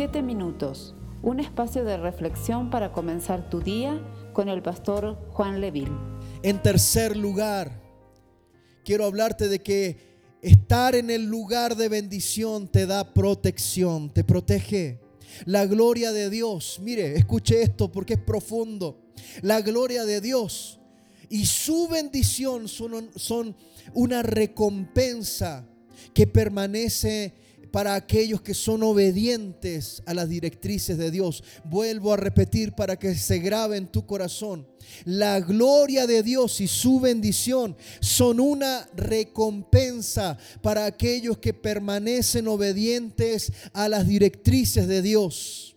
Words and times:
Siete 0.00 0.22
minutos, 0.22 0.94
un 1.20 1.40
espacio 1.40 1.84
de 1.84 1.98
reflexión 1.98 2.70
para 2.70 2.90
comenzar 2.90 3.50
tu 3.50 3.60
día 3.60 4.00
con 4.32 4.48
el 4.48 4.62
pastor 4.62 5.18
Juan 5.28 5.60
Leville. 5.60 5.92
En 6.42 6.62
tercer 6.62 7.18
lugar, 7.18 7.82
quiero 8.82 9.04
hablarte 9.04 9.48
de 9.48 9.58
que 9.58 9.98
estar 10.40 10.94
en 10.94 11.10
el 11.10 11.26
lugar 11.26 11.76
de 11.76 11.90
bendición 11.90 12.66
te 12.66 12.86
da 12.86 13.12
protección, 13.12 14.08
te 14.08 14.24
protege. 14.24 15.00
La 15.44 15.66
gloria 15.66 16.12
de 16.12 16.30
Dios, 16.30 16.80
mire, 16.82 17.14
escuche 17.16 17.60
esto 17.60 17.92
porque 17.92 18.14
es 18.14 18.20
profundo. 18.20 19.02
La 19.42 19.60
gloria 19.60 20.06
de 20.06 20.22
Dios 20.22 20.80
y 21.28 21.44
su 21.44 21.88
bendición 21.88 22.68
son, 22.68 23.10
son 23.16 23.54
una 23.92 24.22
recompensa 24.22 25.68
que 26.14 26.26
permanece 26.26 27.34
para 27.70 27.94
aquellos 27.94 28.40
que 28.40 28.54
son 28.54 28.82
obedientes 28.82 30.02
a 30.06 30.14
las 30.14 30.28
directrices 30.28 30.98
de 30.98 31.10
Dios. 31.10 31.42
Vuelvo 31.64 32.12
a 32.12 32.16
repetir 32.16 32.72
para 32.72 32.98
que 32.98 33.14
se 33.14 33.38
grabe 33.38 33.76
en 33.76 33.86
tu 33.86 34.06
corazón. 34.06 34.66
La 35.04 35.40
gloria 35.40 36.06
de 36.06 36.22
Dios 36.22 36.60
y 36.60 36.68
su 36.68 37.00
bendición 37.00 37.76
son 38.00 38.40
una 38.40 38.88
recompensa 38.94 40.36
para 40.62 40.86
aquellos 40.86 41.38
que 41.38 41.54
permanecen 41.54 42.48
obedientes 42.48 43.52
a 43.72 43.88
las 43.88 44.06
directrices 44.06 44.88
de 44.88 45.02
Dios. 45.02 45.76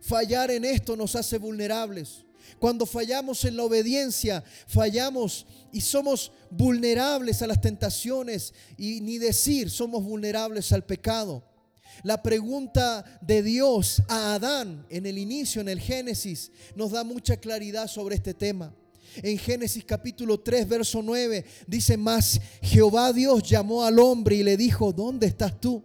Fallar 0.00 0.50
en 0.50 0.64
esto 0.64 0.96
nos 0.96 1.16
hace 1.16 1.38
vulnerables. 1.38 2.24
Cuando 2.58 2.86
fallamos 2.86 3.44
en 3.44 3.56
la 3.56 3.64
obediencia, 3.64 4.44
fallamos 4.66 5.46
y 5.72 5.80
somos 5.80 6.32
vulnerables 6.50 7.42
a 7.42 7.46
las 7.46 7.60
tentaciones 7.60 8.54
y 8.76 9.00
ni 9.00 9.18
decir 9.18 9.70
somos 9.70 10.02
vulnerables 10.02 10.72
al 10.72 10.84
pecado. 10.84 11.42
La 12.02 12.22
pregunta 12.22 13.04
de 13.20 13.42
Dios 13.42 14.02
a 14.08 14.34
Adán 14.34 14.86
en 14.88 15.06
el 15.06 15.18
inicio, 15.18 15.60
en 15.60 15.68
el 15.68 15.80
Génesis, 15.80 16.50
nos 16.74 16.90
da 16.90 17.04
mucha 17.04 17.36
claridad 17.36 17.86
sobre 17.86 18.16
este 18.16 18.34
tema. 18.34 18.74
En 19.16 19.38
Génesis 19.38 19.84
capítulo 19.84 20.40
3, 20.40 20.68
verso 20.68 21.00
9, 21.00 21.44
dice 21.66 21.96
más, 21.96 22.40
Jehová 22.62 23.12
Dios 23.12 23.42
llamó 23.44 23.84
al 23.84 23.98
hombre 24.00 24.36
y 24.36 24.42
le 24.42 24.56
dijo, 24.56 24.92
¿dónde 24.92 25.28
estás 25.28 25.60
tú? 25.60 25.84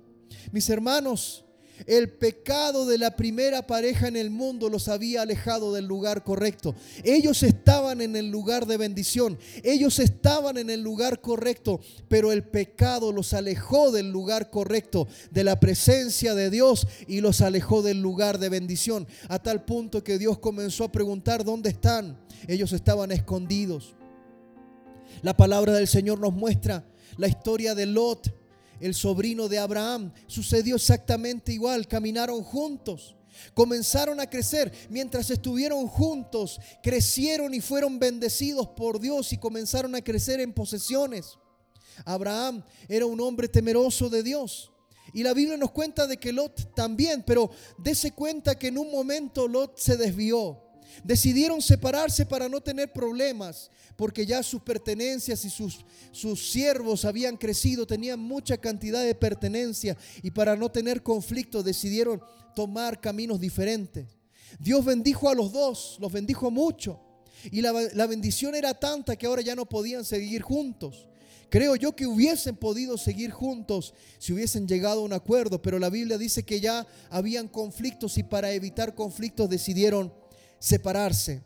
Mis 0.52 0.68
hermanos, 0.70 1.46
el 1.86 2.10
pecado 2.10 2.86
de 2.86 2.98
la 2.98 3.16
primera 3.16 3.66
pareja 3.66 4.08
en 4.08 4.16
el 4.16 4.30
mundo 4.30 4.70
los 4.70 4.88
había 4.88 5.22
alejado 5.22 5.74
del 5.74 5.86
lugar 5.86 6.24
correcto. 6.24 6.76
Ellos 7.04 7.44
estaban 7.44 8.02
en 8.02 8.16
el 8.16 8.30
lugar 8.30 8.66
de 8.66 8.78
bendición. 8.78 9.38
Ellos 9.64 10.00
estaban 10.00 10.58
en 10.58 10.70
el 10.70 10.82
lugar 10.82 11.22
correcto, 11.22 11.80
pero 12.08 12.32
el 12.32 12.44
pecado 12.44 13.12
los 13.12 13.34
alejó 13.34 13.92
del 13.92 14.12
lugar 14.12 14.50
correcto, 14.50 15.08
de 15.32 15.44
la 15.44 15.60
presencia 15.60 16.36
de 16.36 16.50
Dios 16.50 16.88
y 17.08 17.22
los 17.22 17.42
alejó 17.42 17.82
del 17.82 18.02
lugar 18.02 18.40
de 18.40 18.50
bendición. 18.50 19.08
A 19.28 19.40
tal 19.40 19.66
punto 19.66 20.04
que 20.04 20.18
Dios 20.18 20.40
comenzó 20.40 20.86
a 20.86 20.92
preguntar, 20.92 21.44
¿dónde 21.44 21.70
están? 21.70 22.20
Ellos 22.48 22.74
estaban 22.74 23.12
escondidos. 23.12 23.96
La 25.22 25.36
palabra 25.36 25.74
del 25.74 25.88
Señor 25.88 26.20
nos 26.20 26.34
muestra 26.34 26.86
la 27.18 27.28
historia 27.28 27.76
de 27.76 27.86
Lot 27.86 28.39
el 28.80 28.94
sobrino 28.94 29.48
de 29.48 29.60
Abraham. 29.60 30.12
Sucedió 30.28 30.76
exactamente 30.76 31.54
igual, 31.54 31.88
caminaron 31.88 32.44
juntos. 32.44 33.16
Comenzaron 33.54 34.20
a 34.20 34.30
crecer 34.30 34.72
mientras 34.90 35.30
estuvieron 35.30 35.88
juntos, 35.88 36.60
crecieron 36.84 37.54
y 37.54 37.62
fueron 37.62 38.00
bendecidos 38.00 38.68
por 38.70 39.00
Dios 39.00 39.32
y 39.34 39.38
comenzaron 39.38 39.96
a 39.96 40.02
crecer 40.02 40.40
en 40.40 40.54
posesiones. 40.54 41.38
Abraham 42.06 42.64
era 42.88 43.06
un 43.06 43.20
hombre 43.20 43.48
temeroso 43.48 44.10
de 44.10 44.24
Dios. 44.24 44.72
Y 45.14 45.24
la 45.24 45.34
Biblia 45.34 45.58
nos 45.58 45.72
cuenta 45.72 46.06
de 46.06 46.18
que 46.18 46.32
Lot 46.32 46.76
también, 46.76 47.24
pero 47.26 47.50
dése 47.78 48.12
cuenta 48.12 48.58
que 48.58 48.68
en 48.68 48.78
un 48.78 48.92
momento 48.92 49.48
Lot 49.48 49.78
se 49.78 49.98
desvió. 49.98 50.69
Decidieron 51.04 51.62
separarse 51.62 52.26
para 52.26 52.50
no 52.50 52.62
tener 52.62 52.92
problemas, 52.92 53.70
porque 53.96 54.26
ya 54.26 54.44
sus 54.44 54.62
pertenencias 54.62 55.44
y 55.46 55.50
sus, 55.50 55.86
sus 56.12 56.52
siervos 56.52 57.06
habían 57.06 57.38
crecido, 57.38 57.86
tenían 57.86 58.20
mucha 58.20 58.58
cantidad 58.58 59.04
de 59.04 59.16
pertenencia 59.16 59.98
y 60.22 60.32
para 60.32 60.56
no 60.56 60.70
tener 60.72 61.04
conflicto 61.04 61.64
decidieron 61.64 62.22
tomar 62.56 63.00
caminos 63.00 63.40
diferentes. 63.40 64.08
Dios 64.60 64.84
bendijo 64.84 65.30
a 65.30 65.36
los 65.36 65.52
dos, 65.52 65.98
los 66.00 66.12
bendijo 66.12 66.50
mucho. 66.50 67.00
Y 67.52 67.62
la, 67.62 67.72
la 67.94 68.08
bendición 68.08 68.56
era 68.56 68.74
tanta 68.74 69.16
que 69.16 69.28
ahora 69.28 69.42
ya 69.42 69.56
no 69.56 69.68
podían 69.68 70.04
seguir 70.04 70.42
juntos. 70.42 71.08
Creo 71.50 71.76
yo 71.76 71.96
que 71.96 72.06
hubiesen 72.06 72.56
podido 72.56 72.98
seguir 72.98 73.32
juntos 73.32 73.94
si 74.20 74.34
hubiesen 74.34 74.68
llegado 74.68 75.02
a 75.02 75.04
un 75.04 75.14
acuerdo, 75.14 75.62
pero 75.62 75.80
la 75.80 75.90
Biblia 75.90 76.18
dice 76.18 76.44
que 76.44 76.60
ya 76.60 76.86
habían 77.10 77.48
conflictos 77.48 78.18
y 78.20 78.24
para 78.24 78.52
evitar 78.52 78.94
conflictos 78.94 79.50
decidieron 79.50 80.14
separarse. 80.60 81.42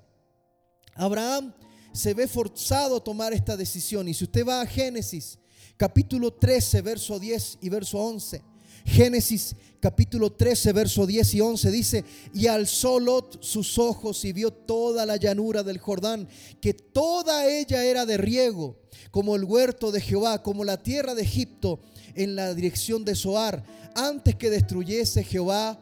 Abraham 0.95 1.53
se 1.93 2.13
ve 2.13 2.27
forzado 2.27 2.97
a 2.97 3.03
tomar 3.03 3.33
esta 3.33 3.55
decisión. 3.55 4.07
Y 4.07 4.13
si 4.13 4.23
usted 4.23 4.45
va 4.45 4.61
a 4.61 4.65
Génesis 4.65 5.37
capítulo 5.77 6.33
13, 6.33 6.81
verso 6.81 7.19
10 7.19 7.59
y 7.61 7.69
verso 7.69 7.99
11. 7.99 8.41
Génesis 8.85 9.55
capítulo 9.79 10.31
13, 10.31 10.73
verso 10.73 11.05
10 11.05 11.33
y 11.35 11.41
11 11.41 11.71
dice, 11.71 12.05
y 12.33 12.47
alzó 12.47 12.99
Lot 12.99 13.41
sus 13.41 13.77
ojos 13.77 14.25
y 14.25 14.33
vio 14.33 14.51
toda 14.51 15.05
la 15.05 15.15
llanura 15.15 15.63
del 15.63 15.77
Jordán, 15.77 16.27
que 16.59 16.73
toda 16.73 17.47
ella 17.47 17.85
era 17.85 18.05
de 18.05 18.17
riego, 18.17 18.77
como 19.11 19.35
el 19.35 19.45
huerto 19.45 19.91
de 19.91 20.01
Jehová, 20.01 20.43
como 20.43 20.65
la 20.65 20.81
tierra 20.81 21.15
de 21.15 21.21
Egipto, 21.21 21.79
en 22.15 22.35
la 22.35 22.53
dirección 22.53 23.05
de 23.05 23.15
Zoar, 23.15 23.63
antes 23.95 24.35
que 24.35 24.49
destruyese 24.49 25.23
Jehová 25.23 25.79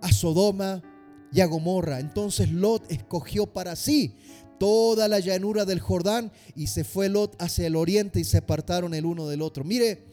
a 0.00 0.12
Sodoma 0.12 0.82
y 1.32 1.40
a 1.40 1.46
Gomorra. 1.46 2.00
Entonces 2.00 2.50
Lot 2.50 2.90
escogió 2.90 3.46
para 3.46 3.76
sí 3.76 4.16
toda 4.58 5.08
la 5.08 5.18
llanura 5.18 5.64
del 5.64 5.80
Jordán 5.80 6.30
y 6.54 6.68
se 6.68 6.84
fue 6.84 7.08
Lot 7.08 7.40
hacia 7.42 7.66
el 7.66 7.76
oriente 7.76 8.20
y 8.20 8.24
se 8.24 8.38
apartaron 8.38 8.94
el 8.94 9.06
uno 9.06 9.26
del 9.26 9.42
otro. 9.42 9.64
Mire, 9.64 10.06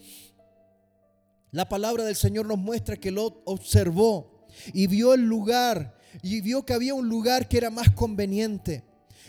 la 1.51 1.67
palabra 1.67 2.03
del 2.03 2.15
Señor 2.15 2.45
nos 2.45 2.57
muestra 2.57 2.97
que 2.97 3.11
Lot 3.11 3.41
observó 3.45 4.47
y 4.73 4.87
vio 4.87 5.13
el 5.13 5.21
lugar 5.21 5.95
y 6.23 6.41
vio 6.41 6.65
que 6.65 6.73
había 6.73 6.93
un 6.93 7.09
lugar 7.09 7.47
que 7.47 7.57
era 7.57 7.69
más 7.69 7.91
conveniente. 7.91 8.83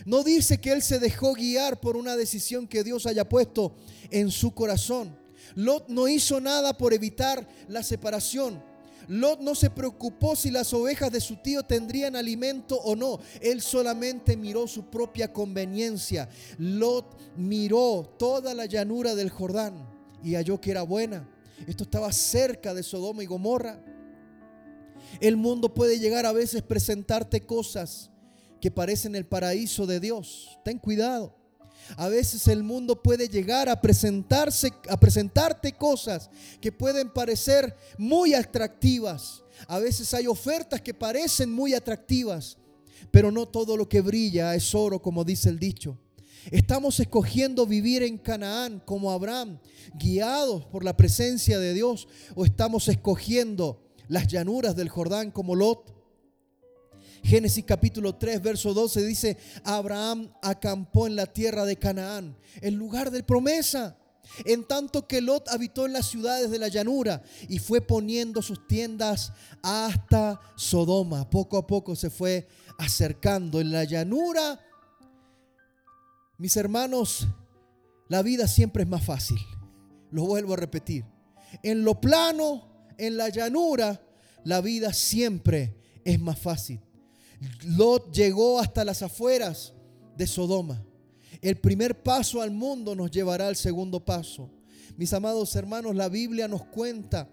No 0.06 0.22
dice 0.22 0.58
que 0.60 0.72
él 0.72 0.82
se 0.82 0.98
dejó 0.98 1.34
guiar 1.34 1.80
por 1.80 1.96
una 1.96 2.16
decisión 2.16 2.66
que 2.66 2.84
Dios 2.84 3.06
haya 3.06 3.28
puesto 3.28 3.74
en 4.10 4.30
su 4.30 4.54
corazón. 4.54 5.18
Lot 5.54 5.88
no 5.88 6.08
hizo 6.08 6.40
nada 6.40 6.76
por 6.76 6.94
evitar 6.94 7.46
la 7.68 7.82
separación. 7.82 8.62
Lot 9.10 9.40
no 9.40 9.56
se 9.56 9.70
preocupó 9.70 10.36
si 10.36 10.52
las 10.52 10.72
ovejas 10.72 11.10
de 11.10 11.20
su 11.20 11.34
tío 11.34 11.64
tendrían 11.64 12.14
alimento 12.14 12.76
o 12.76 12.94
no. 12.94 13.18
Él 13.40 13.60
solamente 13.60 14.36
miró 14.36 14.68
su 14.68 14.84
propia 14.84 15.32
conveniencia. 15.32 16.28
Lot 16.58 17.18
miró 17.36 18.14
toda 18.20 18.54
la 18.54 18.66
llanura 18.66 19.16
del 19.16 19.28
Jordán 19.28 19.84
y 20.22 20.36
halló 20.36 20.60
que 20.60 20.70
era 20.70 20.82
buena. 20.82 21.28
Esto 21.66 21.82
estaba 21.82 22.12
cerca 22.12 22.72
de 22.72 22.84
Sodoma 22.84 23.24
y 23.24 23.26
Gomorra. 23.26 23.84
El 25.20 25.36
mundo 25.36 25.74
puede 25.74 25.98
llegar 25.98 26.24
a 26.24 26.32
veces 26.32 26.62
presentarte 26.62 27.44
cosas 27.44 28.12
que 28.60 28.70
parecen 28.70 29.16
el 29.16 29.26
paraíso 29.26 29.88
de 29.88 29.98
Dios. 29.98 30.56
Ten 30.64 30.78
cuidado. 30.78 31.39
A 31.96 32.08
veces 32.08 32.46
el 32.48 32.62
mundo 32.62 33.02
puede 33.02 33.28
llegar 33.28 33.68
a 33.68 33.80
presentarse, 33.80 34.72
a 34.88 34.98
presentarte 34.98 35.72
cosas 35.72 36.30
que 36.60 36.72
pueden 36.72 37.10
parecer 37.10 37.76
muy 37.98 38.34
atractivas. 38.34 39.42
A 39.66 39.78
veces 39.78 40.12
hay 40.14 40.26
ofertas 40.26 40.80
que 40.80 40.94
parecen 40.94 41.50
muy 41.52 41.74
atractivas, 41.74 42.56
pero 43.10 43.30
no 43.30 43.46
todo 43.46 43.76
lo 43.76 43.88
que 43.88 44.00
brilla 44.00 44.54
es 44.54 44.74
oro, 44.74 45.02
como 45.02 45.24
dice 45.24 45.48
el 45.48 45.58
dicho. 45.58 45.98
Estamos 46.50 46.98
escogiendo 47.00 47.66
vivir 47.66 48.02
en 48.02 48.16
Canaán 48.16 48.80
como 48.84 49.10
Abraham, 49.10 49.58
guiados 49.94 50.64
por 50.66 50.84
la 50.84 50.96
presencia 50.96 51.58
de 51.58 51.74
Dios, 51.74 52.08
o 52.34 52.44
estamos 52.44 52.88
escogiendo 52.88 53.82
las 54.08 54.26
llanuras 54.26 54.74
del 54.74 54.88
Jordán 54.88 55.30
como 55.30 55.54
Lot. 55.54 55.99
Génesis 57.22 57.64
capítulo 57.64 58.14
3, 58.14 58.42
verso 58.42 58.74
12 58.74 59.04
dice, 59.04 59.36
Abraham 59.64 60.32
acampó 60.42 61.06
en 61.06 61.16
la 61.16 61.26
tierra 61.26 61.64
de 61.64 61.76
Canaán, 61.76 62.36
el 62.60 62.74
lugar 62.74 63.10
de 63.10 63.22
promesa. 63.22 63.96
En 64.44 64.64
tanto 64.64 65.08
que 65.08 65.20
Lot 65.20 65.48
habitó 65.48 65.86
en 65.86 65.92
las 65.92 66.06
ciudades 66.06 66.50
de 66.50 66.58
la 66.58 66.68
llanura 66.68 67.20
y 67.48 67.58
fue 67.58 67.80
poniendo 67.80 68.42
sus 68.42 68.66
tiendas 68.68 69.32
hasta 69.60 70.40
Sodoma. 70.56 71.28
Poco 71.28 71.58
a 71.58 71.66
poco 71.66 71.96
se 71.96 72.10
fue 72.10 72.46
acercando 72.78 73.60
en 73.60 73.72
la 73.72 73.84
llanura. 73.84 74.60
Mis 76.38 76.56
hermanos, 76.56 77.26
la 78.08 78.22
vida 78.22 78.46
siempre 78.46 78.84
es 78.84 78.88
más 78.88 79.04
fácil. 79.04 79.38
Lo 80.10 80.24
vuelvo 80.24 80.54
a 80.54 80.58
repetir. 80.58 81.04
En 81.62 81.84
lo 81.84 82.00
plano, 82.00 82.88
en 82.98 83.16
la 83.16 83.28
llanura, 83.30 84.00
la 84.44 84.60
vida 84.60 84.92
siempre 84.92 85.74
es 86.04 86.20
más 86.20 86.38
fácil. 86.38 86.80
Lot 87.64 88.12
llegó 88.12 88.58
hasta 88.58 88.84
las 88.84 89.02
afueras 89.02 89.72
de 90.16 90.26
Sodoma. 90.26 90.84
El 91.40 91.56
primer 91.56 92.02
paso 92.02 92.42
al 92.42 92.50
mundo 92.50 92.94
nos 92.94 93.10
llevará 93.10 93.48
al 93.48 93.56
segundo 93.56 94.04
paso. 94.04 94.50
Mis 94.96 95.12
amados 95.12 95.54
hermanos, 95.56 95.94
la 95.94 96.08
Biblia 96.08 96.48
nos 96.48 96.64
cuenta 96.64 97.28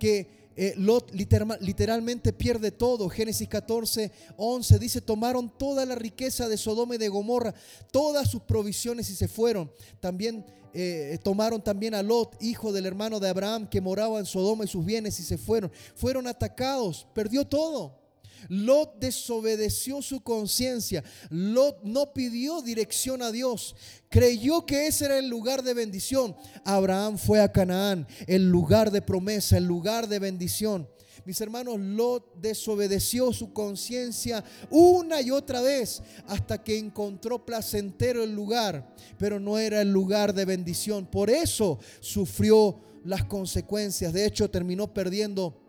que 0.00 0.50
eh, 0.56 0.74
Lot 0.76 1.12
literalmente 1.12 2.32
pierde 2.32 2.72
todo. 2.72 3.08
Génesis 3.08 3.46
14, 3.46 4.10
11 4.36 4.78
dice, 4.78 5.00
tomaron 5.00 5.52
toda 5.56 5.84
la 5.84 5.94
riqueza 5.94 6.48
de 6.48 6.56
Sodoma 6.56 6.96
y 6.96 6.98
de 6.98 7.08
Gomorra, 7.08 7.54
todas 7.92 8.30
sus 8.30 8.42
provisiones 8.42 9.08
y 9.10 9.14
se 9.14 9.28
fueron. 9.28 9.70
También 10.00 10.44
eh, 10.72 11.18
tomaron 11.22 11.62
también 11.62 11.94
a 11.94 12.02
Lot, 12.02 12.36
hijo 12.42 12.72
del 12.72 12.86
hermano 12.86 13.20
de 13.20 13.28
Abraham, 13.28 13.68
que 13.68 13.80
moraba 13.80 14.18
en 14.18 14.26
Sodoma 14.26 14.64
y 14.64 14.68
sus 14.68 14.84
bienes 14.84 15.20
y 15.20 15.22
se 15.22 15.38
fueron. 15.38 15.70
Fueron 15.94 16.26
atacados, 16.26 17.06
perdió 17.14 17.46
todo. 17.46 18.05
Lot 18.48 18.98
desobedeció 18.98 20.02
su 20.02 20.20
conciencia. 20.20 21.02
Lot 21.30 21.82
no 21.82 22.12
pidió 22.12 22.62
dirección 22.62 23.22
a 23.22 23.32
Dios. 23.32 23.76
Creyó 24.08 24.66
que 24.66 24.86
ese 24.86 25.06
era 25.06 25.18
el 25.18 25.28
lugar 25.28 25.62
de 25.62 25.74
bendición. 25.74 26.36
Abraham 26.64 27.18
fue 27.18 27.40
a 27.40 27.50
Canaán, 27.50 28.06
el 28.26 28.48
lugar 28.50 28.90
de 28.90 29.02
promesa, 29.02 29.56
el 29.56 29.64
lugar 29.64 30.08
de 30.08 30.18
bendición. 30.18 30.88
Mis 31.26 31.40
hermanos, 31.40 31.80
Lot 31.80 32.36
desobedeció 32.40 33.32
su 33.32 33.52
conciencia 33.52 34.44
una 34.70 35.20
y 35.20 35.32
otra 35.32 35.60
vez 35.60 36.00
hasta 36.28 36.62
que 36.62 36.78
encontró 36.78 37.44
placentero 37.44 38.22
el 38.22 38.32
lugar, 38.32 38.94
pero 39.18 39.40
no 39.40 39.58
era 39.58 39.80
el 39.80 39.90
lugar 39.90 40.32
de 40.32 40.44
bendición. 40.44 41.04
Por 41.04 41.28
eso 41.28 41.80
sufrió 41.98 42.80
las 43.04 43.24
consecuencias. 43.24 44.12
De 44.12 44.24
hecho, 44.24 44.48
terminó 44.48 44.94
perdiendo 44.94 45.60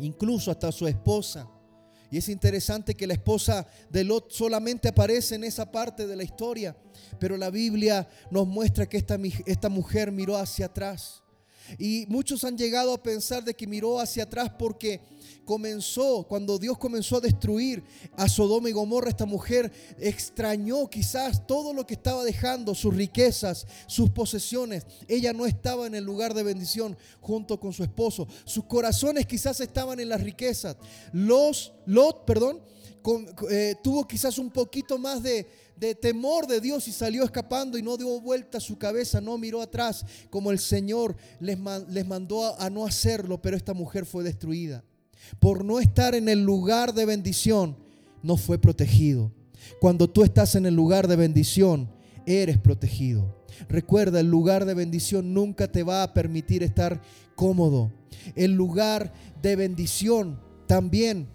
incluso 0.00 0.50
hasta 0.50 0.72
su 0.72 0.86
esposa. 0.86 1.46
Y 2.10 2.18
es 2.18 2.28
interesante 2.28 2.94
que 2.94 3.06
la 3.06 3.14
esposa 3.14 3.66
de 3.90 4.04
Lot 4.04 4.30
solamente 4.30 4.88
aparece 4.88 5.34
en 5.34 5.44
esa 5.44 5.70
parte 5.70 6.06
de 6.06 6.16
la 6.16 6.22
historia, 6.22 6.76
pero 7.18 7.36
la 7.36 7.50
Biblia 7.50 8.08
nos 8.30 8.46
muestra 8.46 8.86
que 8.86 8.96
esta, 8.96 9.18
esta 9.44 9.68
mujer 9.68 10.12
miró 10.12 10.36
hacia 10.36 10.66
atrás. 10.66 11.22
Y 11.78 12.06
muchos 12.08 12.44
han 12.44 12.56
llegado 12.56 12.92
a 12.92 13.02
pensar 13.02 13.44
de 13.44 13.54
que 13.54 13.66
miró 13.66 13.98
hacia 14.00 14.24
atrás 14.24 14.50
porque 14.58 15.00
comenzó, 15.44 16.24
cuando 16.28 16.58
Dios 16.58 16.76
comenzó 16.76 17.16
a 17.16 17.20
destruir 17.20 17.82
a 18.16 18.28
Sodoma 18.28 18.68
y 18.68 18.72
Gomorra, 18.72 19.08
esta 19.08 19.26
mujer 19.26 19.72
extrañó 19.98 20.88
quizás 20.90 21.46
todo 21.46 21.72
lo 21.72 21.86
que 21.86 21.94
estaba 21.94 22.24
dejando, 22.24 22.74
sus 22.74 22.94
riquezas, 22.94 23.66
sus 23.86 24.10
posesiones. 24.10 24.86
Ella 25.08 25.32
no 25.32 25.46
estaba 25.46 25.86
en 25.86 25.94
el 25.94 26.04
lugar 26.04 26.34
de 26.34 26.42
bendición 26.42 26.96
junto 27.20 27.58
con 27.58 27.72
su 27.72 27.82
esposo. 27.82 28.26
Sus 28.44 28.64
corazones 28.64 29.26
quizás 29.26 29.60
estaban 29.60 30.00
en 30.00 30.08
las 30.08 30.20
riquezas. 30.20 30.76
Los, 31.12 31.72
Lot, 31.86 32.24
perdón, 32.26 32.60
eh, 33.50 33.76
tuvo 33.82 34.06
quizás 34.06 34.38
un 34.38 34.50
poquito 34.50 34.98
más 34.98 35.22
de, 35.22 35.46
de 35.76 35.94
temor 35.94 36.46
de 36.46 36.60
Dios 36.60 36.88
y 36.88 36.92
salió 36.92 37.24
escapando 37.24 37.76
y 37.76 37.82
no 37.82 37.96
dio 37.96 38.20
vuelta 38.20 38.60
su 38.60 38.78
cabeza, 38.78 39.20
no 39.20 39.36
miró 39.38 39.60
atrás 39.60 40.04
como 40.30 40.50
el 40.50 40.58
Señor 40.58 41.16
les, 41.38 41.58
les 41.88 42.06
mandó 42.06 42.58
a, 42.60 42.70
no 42.70 42.86
hacerlo, 42.86 43.40
pero 43.40 43.56
esta 43.56 43.74
mujer 43.74 44.06
fue 44.06 44.24
destruida. 44.24 44.84
Por 45.38 45.64
no 45.64 45.80
estar 45.80 46.14
en 46.14 46.28
el 46.28 46.42
lugar 46.42 46.94
de 46.94 47.04
bendición, 47.04 47.76
no 48.22 48.36
fue 48.36 48.58
protegido. 48.58 49.32
Cuando 49.80 50.08
tú 50.08 50.22
estás 50.22 50.54
en 50.54 50.66
el 50.66 50.74
lugar 50.74 51.08
de 51.08 51.16
bendición, 51.16 51.90
eres 52.26 52.58
protegido. 52.58 53.44
Recuerda, 53.68 54.20
el 54.20 54.28
lugar 54.28 54.64
de 54.64 54.74
bendición 54.74 55.34
nunca 55.34 55.70
te 55.70 55.82
va 55.82 56.02
a 56.02 56.14
permitir 56.14 56.62
estar 56.62 57.00
cómodo. 57.34 57.92
El 58.34 58.52
lugar 58.52 59.12
de 59.42 59.56
bendición 59.56 60.40
también 60.66 61.28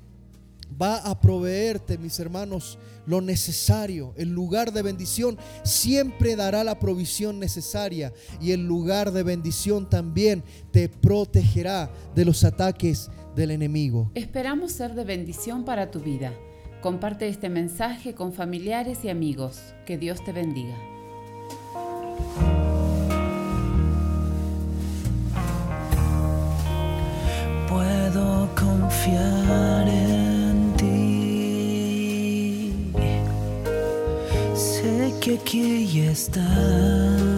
va 0.79 0.97
a 0.97 1.19
proveerte, 1.19 1.97
mis 1.97 2.19
hermanos, 2.19 2.77
lo 3.05 3.21
necesario. 3.21 4.13
El 4.17 4.29
lugar 4.29 4.71
de 4.71 4.81
bendición 4.81 5.37
siempre 5.63 6.35
dará 6.35 6.63
la 6.63 6.79
provisión 6.79 7.39
necesaria 7.39 8.13
y 8.39 8.51
el 8.51 8.65
lugar 8.65 9.11
de 9.11 9.23
bendición 9.23 9.89
también 9.89 10.43
te 10.71 10.89
protegerá 10.89 11.91
de 12.15 12.25
los 12.25 12.43
ataques 12.43 13.09
del 13.35 13.51
enemigo. 13.51 14.11
Esperamos 14.15 14.71
ser 14.73 14.93
de 14.93 15.03
bendición 15.03 15.65
para 15.65 15.91
tu 15.91 15.99
vida. 15.99 16.33
Comparte 16.81 17.27
este 17.27 17.49
mensaje 17.49 18.15
con 18.15 18.33
familiares 18.33 18.99
y 19.03 19.09
amigos. 19.09 19.61
Que 19.85 19.97
Dios 19.97 20.23
te 20.23 20.31
bendiga. 20.31 20.75
Que 35.21 35.35
aquí 35.35 35.85
ya 35.85 36.11
está. 36.11 37.30